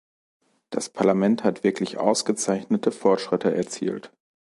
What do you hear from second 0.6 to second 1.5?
Das Parlament